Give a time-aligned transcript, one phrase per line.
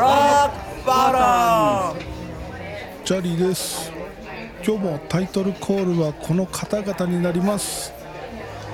[0.00, 3.92] ックバトンチャーリーです。
[4.64, 7.92] 今日もタイトルコールはこの方々になります。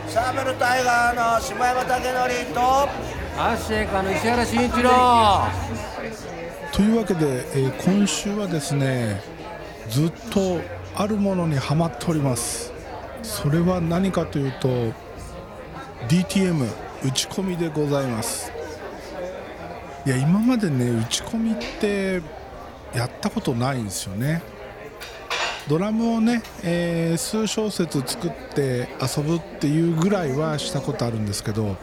[0.07, 4.91] サーベルタイガーの下山武則とアッシェイカの石原慎一郎。
[6.73, 9.21] というわけで、えー今週はですね
[9.89, 10.61] ずっと
[10.95, 12.73] あるものにはまっております。
[13.23, 14.69] それは何かというと
[16.09, 16.67] DTM
[17.05, 18.53] 打ち込みでございます
[20.07, 22.23] いや今までね打ち込みって
[22.95, 24.43] やったことないんですよね。
[25.69, 31.77] ドラムをね、えー数小節作って遊ぶっていうぐらいはしたことあるんですけど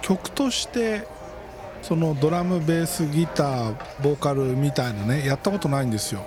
[0.00, 1.06] 曲として
[1.82, 6.26] そのドラムベースギターボーカルみたいなねやったことないんですよ。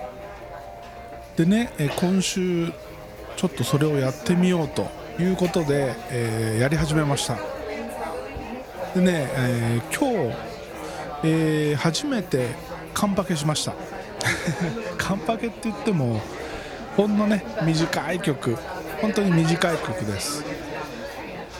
[1.36, 2.72] でねえ今週
[3.36, 4.88] ちょっとそれをやってみようと
[5.20, 7.34] いうことで、えーやり始めました。
[8.94, 10.36] でね、えー今日、
[11.22, 12.54] えー初めて
[12.94, 13.74] カンパケしました。
[14.96, 16.20] カンパケって言っても
[16.96, 18.56] ほんのね短い曲。
[19.00, 20.44] 本当に短い曲です。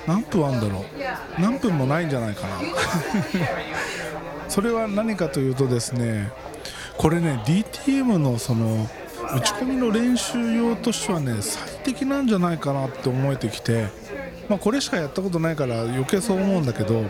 [0.07, 0.85] 何分あんだろ
[1.39, 1.41] う。
[1.41, 2.61] 何分もないんじゃないかな。
[4.49, 6.31] それは何かというとですね
[6.97, 8.89] これね DTM のその
[9.35, 13.89] 打ち込みの練習用としてはね最適なんじゃないかなって思えてきて、
[14.49, 17.05] まあ、これしかやったことないから余計そう思うんだけど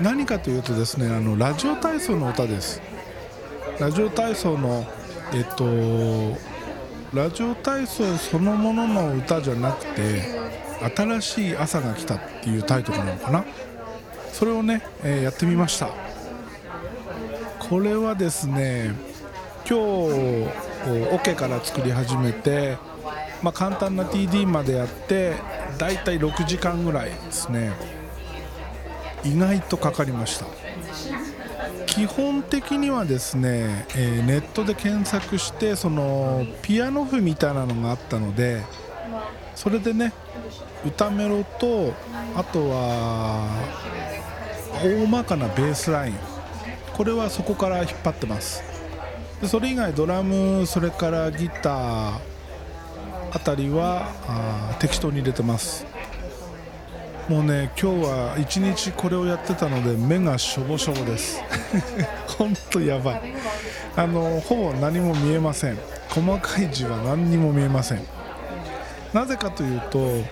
[0.00, 2.80] 何かというとですねあのラジオ体操の歌です。
[3.78, 4.84] ラジオ体操の
[5.32, 6.36] えっと
[7.14, 10.22] ラジオ体操そのものの歌じゃなくて
[10.96, 13.44] 新しい朝が来たっていうタイトルなのかな。
[14.32, 15.90] それをね、えーやってみました。
[17.58, 18.94] これはですね
[19.68, 20.48] 今日
[21.12, 22.76] オケから作り始めて、
[23.42, 25.34] まあ、簡単な TD までやって
[25.82, 27.72] だいたい6時間ぐらいですね。
[29.24, 30.46] 意外とかかりました。
[31.86, 38.62] 基本的にはですね、えーネットで検索してそのピアノ譜みたいなのがあったので
[39.56, 40.12] それでね
[40.86, 41.92] 歌メロと
[42.36, 43.48] あとは
[44.84, 46.14] 大まかなベースライン。
[46.92, 48.62] これはそこから引っ張ってます。
[49.40, 52.31] でそれ以外ドラムそれからギター
[53.34, 55.86] あたりはあ適当に入れてます。
[57.28, 61.40] もうね今日は一日これをやってたので目がしょぼしょぼです。
[62.36, 63.22] 本当やばい。
[63.96, 65.78] あのほぼ何も見えません。
[66.10, 68.04] 細かい字は何にも見えません。
[69.14, 70.22] なぜかというと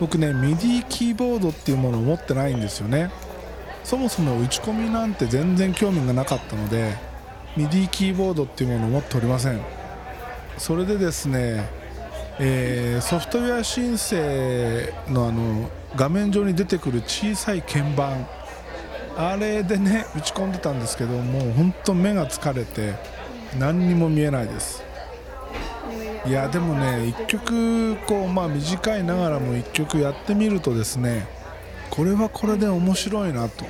[0.00, 3.10] 僕ね MIDI キーボードっていうものを持ってないんですよね。
[3.84, 6.94] そもそも打ち込みなんて全然興味がなかったので
[7.56, 9.60] MIDI キーボードっていうものを持っておりません。
[10.58, 11.79] それでですね、
[12.42, 14.16] えーソフトウェア申請
[15.12, 18.26] のあの画面上に出てくる小さい鍵盤。
[19.16, 22.94] あれでね打ち込んでたんですけどもう本当目が疲れて
[23.58, 24.82] 何にも見えないです。
[26.26, 31.26] いやでもね1曲こうまあ短いながらも1曲やってみるとですね
[31.90, 33.66] これはこれで面白いなと。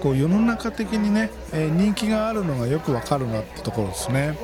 [0.00, 4.36] こう世の中的にね、え人気があるのがよくわかるなってところですね。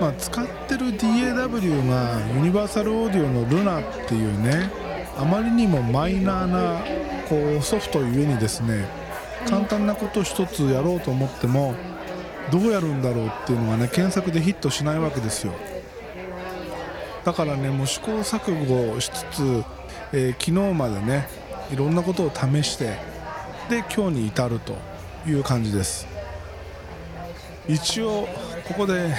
[0.00, 4.70] まあ、使ってる DAW がユニバーサルオーディオのルナっていうね
[5.18, 6.82] あまりにもマイナーな
[7.28, 8.88] こうソフトゆえにですね
[9.46, 11.74] 簡単なこと一つやろうと思っても
[12.50, 15.52] どうやるんだろうっていうのがね検索でヒットしないわけですよ。
[17.24, 19.64] だからねもう試行錯誤しつつ、
[20.12, 21.28] えー昨日までね
[21.70, 22.96] いろんなことを試して
[23.68, 24.76] で今日に至ると
[25.26, 26.08] いう感じです。
[27.68, 28.26] 一応
[28.66, 29.14] ここで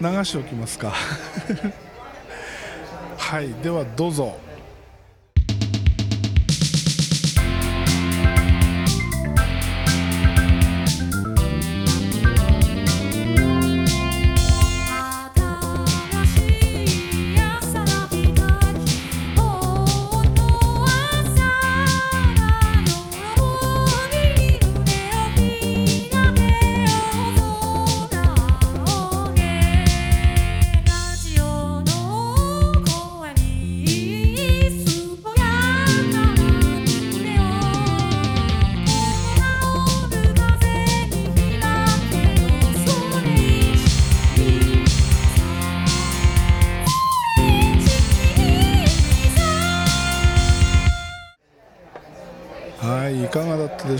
[0.00, 0.92] 流しておきますか。
[3.18, 4.45] はいではどうぞ。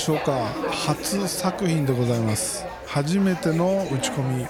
[0.07, 2.65] しょうか初作品でございます。
[2.87, 4.43] 初めての打ち込み。
[4.43, 4.47] い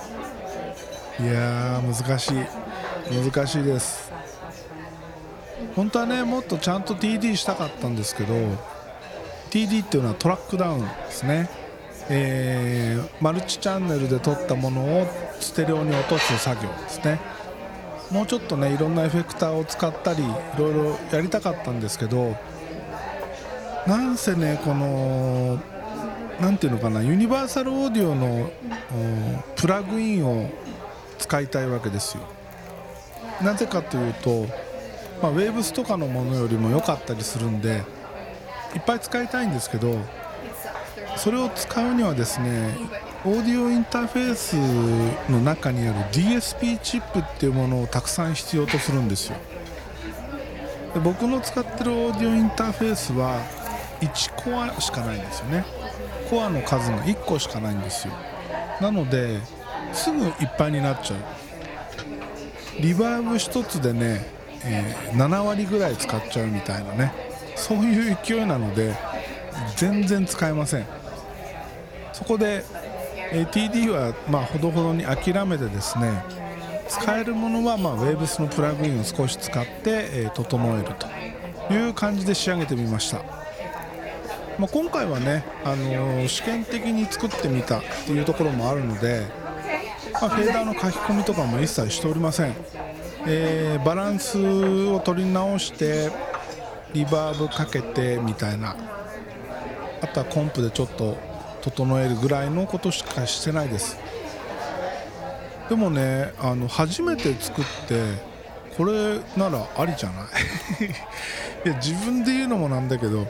[1.27, 3.33] やー難しい。
[3.33, 4.13] 難しいです。
[5.75, 8.35] 本当はねもっとちゃんと TD したかったんですけど
[9.49, 11.49] TD っていうのはトラックダウンですね。
[12.11, 15.07] えーマルチチャンネルで撮ったものを
[15.41, 17.19] ステレオに落とす作業ですね。
[18.11, 20.27] もうちょっとねいろんなエフェクターを使ったりい
[20.59, 22.37] ろいろやりたかったんですけど
[23.87, 25.61] なんせねこの
[26.41, 28.51] なんていうのかなユニバーサルオーディオの
[29.57, 30.51] プラグインを
[31.19, 32.25] 使いたいわけですよ。
[33.43, 34.47] なぜかというと、
[35.23, 37.83] まあ、ウェーブスとかのものよりも良かったりするんで
[38.75, 39.99] いっぱい使いたいんですけど
[41.17, 42.75] それを使うにはですね
[43.25, 44.57] オーディオインターフェース
[45.31, 49.37] の中にある DSP チップっていうものをたくさん必要とするんですよ。
[50.95, 53.43] で僕の使ってるオーディオインターフェースは
[54.01, 55.65] 1コアしかないんですよね。
[56.31, 58.15] コアの数が1個しかないんですよ。
[58.81, 59.41] なので
[59.93, 61.21] すぐいっぱいになっちゃう。
[62.81, 64.27] リバーブ1つでね、
[64.65, 67.13] えー7割ぐらい使っちゃうみたいなね。
[67.57, 68.95] そういう勢いなので
[69.77, 70.87] 全然使えません。
[72.13, 72.65] そこで、
[73.33, 76.23] え td はまあほどほどに諦めてですね
[76.89, 83.21] 使えるものはまあ Waves のプラグインを少し使って、え整えるという感じで仕上げてみました、
[84.59, 89.27] まあ、今回はね、あのー試験的に作ってみたっていうところもあるので、
[90.15, 92.55] まあ、フェーダーの書き込みとかも一切しておりません、
[93.27, 94.39] えーバランス
[94.89, 96.11] を取り直して
[96.95, 98.77] リバーブかけてみたいな
[100.01, 101.17] あとはコンプでちょっと
[101.61, 103.99] 整えるぐらいのことしかしてないです。
[105.69, 108.01] でもねあの初めて作って
[108.77, 110.23] これならありじゃな
[110.81, 110.85] い？
[111.69, 113.27] いや自分で言うのもなんだけど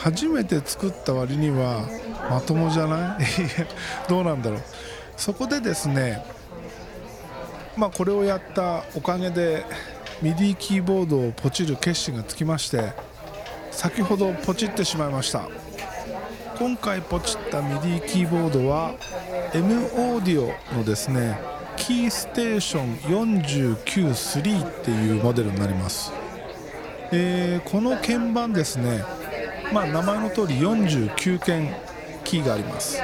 [0.00, 1.84] 初めて作った割には
[2.30, 3.24] まともじゃない？
[4.08, 4.60] どうなんだろう。
[5.16, 6.24] そこでですね
[7.76, 9.64] まあこれをやったおかげで
[10.22, 12.92] MIDI キーボードをポチる決心がつきまして
[13.70, 15.42] 先ほどポチってしまいました。
[16.58, 18.92] 今回ポチった MIDI キーボードは
[19.54, 21.38] M オーディオのですね
[21.76, 22.96] キーステーション
[23.74, 26.12] 493っていうモデルになります、
[27.12, 29.02] えーこの鍵盤ですね
[29.72, 31.68] まあ名前の通り49鍵
[32.24, 33.00] キーがあります。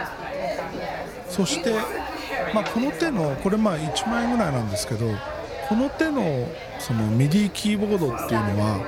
[1.28, 1.74] そして、
[2.54, 5.06] まあ、この手のこれまあ1万円ぐらいなんですけど
[5.68, 6.48] この手の
[6.78, 8.80] その MIDI キーボードっていうのは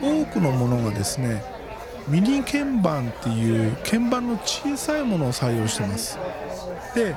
[0.00, 1.44] 多くのものがですね
[2.08, 6.18] ミニ鍵盤っていう鍵盤の小さいものを採用してます。
[6.94, 7.16] で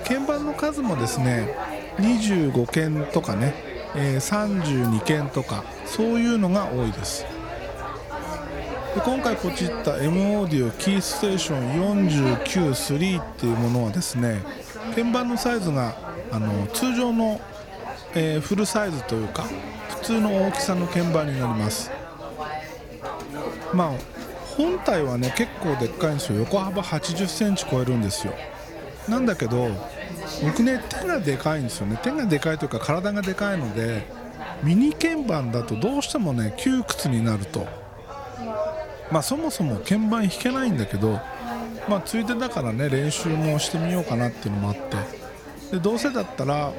[0.00, 1.56] 鍵盤の数もですね
[1.98, 3.54] 25鍵とかね、
[3.94, 7.24] 32鍵とかそういうのが多いです。
[9.04, 14.42] 今回ポチった M オーディオキーステーション493っていうものはですね
[14.94, 15.94] 鍵盤のサイズが
[16.32, 17.40] あの通常の、
[18.14, 19.44] えーフルサイズというか
[19.88, 21.90] 普通の大きさの鍵盤になります。
[23.74, 23.92] まあ
[24.56, 26.38] 本体はね結構でっかいんですよ。
[26.40, 28.32] 横幅8 0センチ超えるんですよ。
[29.08, 29.68] なんだけど
[30.42, 32.00] 僕ね手がでかいんですよね。
[32.02, 34.06] 手がでかいというか体がでかいので
[34.62, 37.85] ミニ鍵盤だとどうしてもね窮屈になると。
[39.10, 41.20] まあそもそも鍵盤弾けないんだけど
[41.88, 45.26] まあついでだからね練習もしてみようかなっていうのもあって。
[45.72, 46.72] でどうせだったら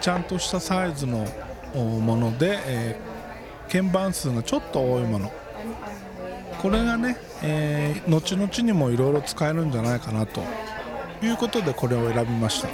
[0.00, 1.26] ちゃんとしたサイズの
[1.74, 3.14] もので、えー
[3.72, 5.32] 鍵盤数がちょっと多いもの。
[6.60, 10.42] これがね、えー後々にもいろいろ使えるんじゃないかなと。
[11.22, 12.68] いうことでこれを選びました。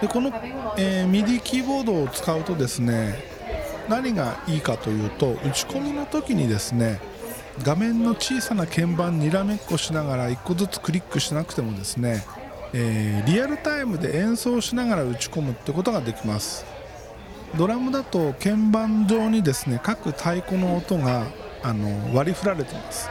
[0.00, 0.32] でこの、
[0.78, 3.31] えー MIDI キーボードを使うとですね
[3.88, 7.00] 何がいいかというと打ち込みの時にですね
[7.62, 12.24] 画面の小さな鍵盤にらめっこしながら1個ずつクリックしなくてもですね、
[12.72, 16.64] えーリアルタイムで演奏しながら打ち込むってことができます。
[17.56, 21.26] ドラムだと鍵盤上にですね各太鼓の音が
[21.62, 23.10] あの割り振られてます。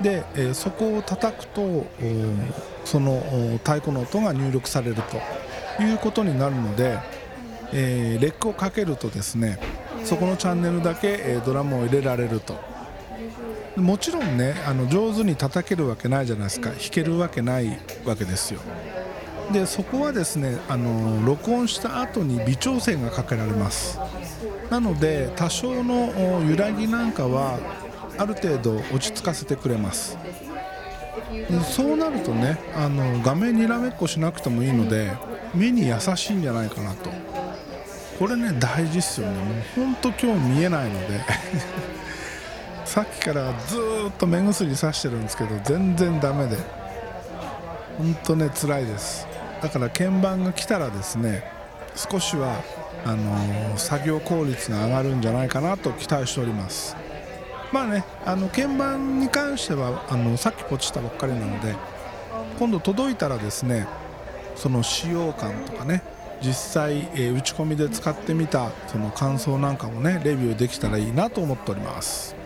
[0.00, 1.84] で、えーそこを叩くと
[2.84, 3.20] その
[3.58, 4.96] 太鼓の音が入力される
[5.76, 7.00] ということになるので、
[7.72, 9.58] えーレックをかけるとですね
[10.04, 12.56] そこのチャンネルだけ、えドラムを入れられると。
[13.76, 16.70] もちろんねあの上手に叩けるわけないじゃないですか。
[16.70, 18.60] 弾けるわけないわけですよ。
[19.52, 23.98] でそこはですねあの録音した後に微調整がかけられます。
[24.70, 27.58] なので多少の揺らぎなんかは
[28.18, 30.18] ある程度落ち着かせてくれます。
[31.70, 35.12] そうなるとねあの画面にらめっこしなくてもいいので
[35.54, 37.10] 目に優しいんじゃないかなと。
[38.18, 39.34] これね大事っすよね。
[39.36, 41.20] もうほんと今日見えないので。
[42.84, 43.76] さっきからず
[44.08, 46.56] っと目薬さしてるんですけど全然ダメで。
[47.98, 49.26] ほんとね辛いです。
[49.62, 51.44] だから鍵盤が来たらですね
[51.94, 52.62] 少しは
[53.04, 56.96] あのー作業効率が上がるんじゃないかなと期待しております。
[57.72, 61.74] まあねあの鍵盤に関してはあのさっきポチったばっかりなので
[62.58, 63.86] 今度届いたらですね
[64.56, 66.02] その使用感とかね
[66.42, 72.36] 実際、えー打ち込みで使ってみたその感想なんかもねレビューできたらいいなと思っております。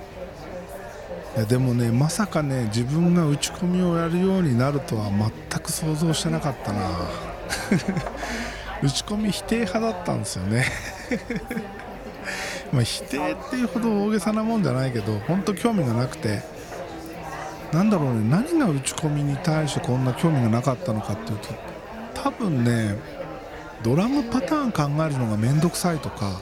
[1.36, 6.80] いやでもねまさかね自分が打ち込みをやるようになるとは全く想像してなかったな。
[8.82, 10.66] 打ち込み否定派だったんですよね。
[12.72, 16.42] ま否定っていうほど大げさなもんじゃないけど本当興味がなくて。
[17.72, 21.48] なんだろうね何が打ち込みに対してこんな興味がなかったのかっていうと
[22.22, 22.96] 多分ね
[23.82, 26.40] ドラムパターン考えるのが面倒くさいとか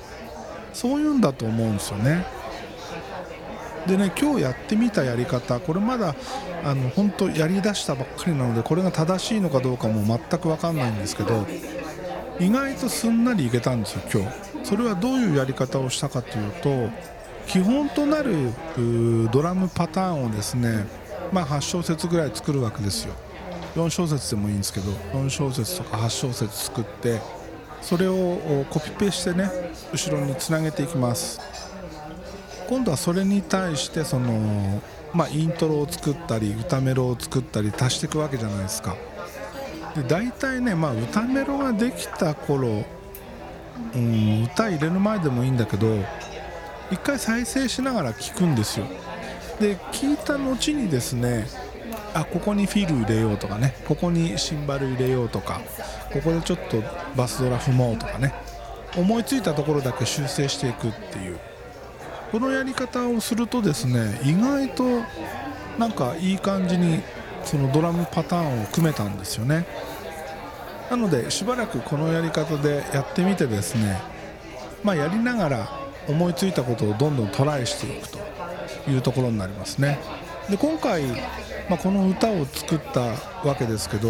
[0.72, 2.24] そういうんだと思うんですよね。
[3.86, 6.14] でね今日やってみたやり方これまだ
[6.62, 11.46] あの本当やりだしたばっかりなのでこれが正しいのかどうかも全く分かんないんですけど
[12.38, 14.50] 意外とすんなりいけたんですよ今日。
[14.66, 16.90] それはどういうやり方をしたかというと
[17.46, 18.52] 基本となる
[19.32, 20.84] ドラムパターンをですね
[21.32, 23.14] まあ8小節ぐらい作るわけですよ。
[23.74, 27.20] 4小節でもいいんですけど4小節とか8小節作って
[27.80, 29.50] それをコピペしてね
[29.92, 31.40] 後ろにつなげていきます。
[32.68, 34.80] 今度はそれに対してその、
[35.12, 38.96] まあ、イントロを作ったり歌メロを作ったり足していくわけじゃないですか。
[39.96, 42.84] で大体ね、まあ、歌メロができた頃、
[43.92, 45.96] うん、歌入れる前でもいいんだけど
[46.92, 48.86] 一回再生しながら聴くんですよ。
[49.58, 51.48] で聞いた後にですね
[52.14, 53.74] あここにフィル入れようとかね。
[53.86, 55.60] ここにシンバル入れようとか。
[56.12, 56.82] ここでちょっと
[57.16, 58.34] バスドラ踏もうとかね。
[58.96, 61.38] 思いついたところだけ修正していくっていう。
[62.32, 64.84] このやり方をするとですね意外と
[65.78, 67.02] なんかいい感じに
[67.44, 69.66] そのドラムパターンを組めたんですよね。
[70.90, 74.00] なのでしばらくこのやり方でやってみてですね
[74.82, 75.68] まあやりながら
[76.08, 78.18] 思いついたことをどんどんトライしていくと
[78.88, 79.98] いうところになりますね。
[80.50, 81.04] で今回、
[81.68, 83.00] まあ、この歌を作った
[83.46, 84.08] わけですけど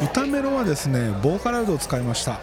[0.00, 2.40] 歌メロはですねボーカロイドを使いました。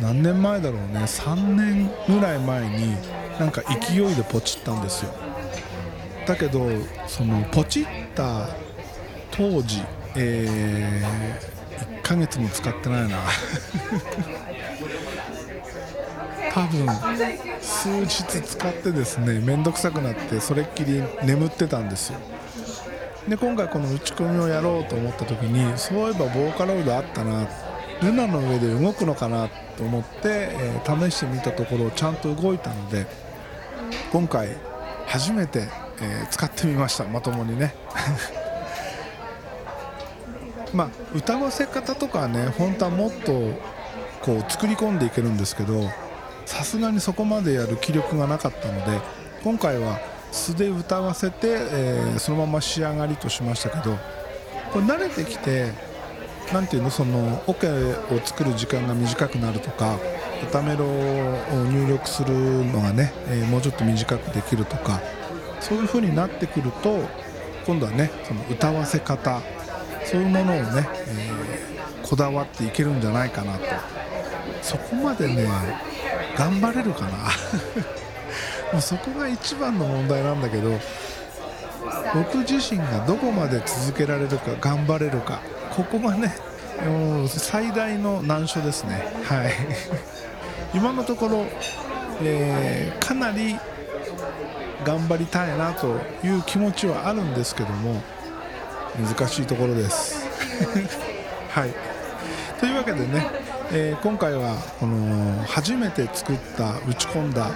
[0.00, 1.00] 何年前だろうね。
[1.04, 2.94] 3年ぐらい前に
[3.38, 5.14] なんか勢いでポチったんですよ。
[6.26, 6.68] だけど
[7.06, 8.48] そのポチった
[9.30, 9.82] 当時、
[10.14, 11.02] え
[12.00, 13.18] 1ヶ月も使ってないな。
[16.56, 16.88] 多分
[17.60, 22.18] 数日使ってですね面倒くさくなってそれっきり眠ってたんですよ。
[23.28, 27.46] で今回この打ち込みをやろうと思った時にそういえばボーカロイドあったな
[28.02, 33.06] ルナの上で動くのかなと思って、えー試してみたところちゃんと動いたので
[34.10, 34.56] 今回
[35.06, 35.68] 初めて、
[36.00, 37.04] えー使ってみました。
[37.04, 37.74] まともにね。
[40.72, 43.32] まあ歌わせ方とかはね本当はもっと
[44.22, 45.90] こう作り込んでいけるんですけど
[46.46, 49.00] さすがにそこまでやる気力がなかったので
[49.42, 49.98] 今回は
[50.32, 53.96] 素で歌わせて、えーそのまま仕上がりとしましたけど
[54.72, 55.70] これ慣れてきて
[56.52, 59.98] なんていうのそのオケを作る時間が短くなるとか
[60.48, 60.88] 歌メロを
[61.70, 62.32] 入力する
[62.66, 65.00] のがね、えーもうちょっと短くできるとか
[65.60, 67.00] そういう風になってくると
[67.66, 69.42] 今度はねその歌わせ方
[70.04, 71.76] そういうものをね、えー
[72.08, 73.64] こだわっていけるんじゃないかなと。
[74.62, 75.48] そこまでね
[76.36, 77.10] 頑張れるかな。
[78.72, 80.78] もうそこが一番の問題なんだけど
[82.14, 85.40] 僕自身がどこまで続けられるか頑張れるか。
[85.74, 86.34] ここがね
[86.84, 89.06] もう最大の難所ですね。
[89.24, 89.52] はい。
[90.74, 91.46] 今のところ、
[92.22, 93.56] えーかなり
[94.84, 98.00] 頑張りたいなという気持ちはあるんですけども
[98.96, 100.26] 難しいところです。
[101.50, 101.95] はい。
[102.60, 103.26] というわけでね、
[103.72, 107.50] えー今回はこの初めて作った打ち込んだ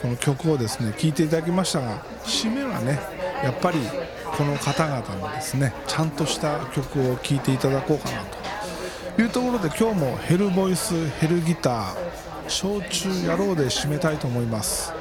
[0.00, 3.00] この曲をですね聴いていただきましたが締めはね
[3.42, 3.78] やっぱり
[4.36, 9.22] この方々のですねちゃんとした曲を聴いていただこうかなと。
[9.22, 14.92] いうところで今日もヘルボイスヘルギター焼酎野郎で締めたいと思います。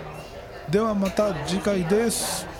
[0.69, 2.54] ではまた次回です。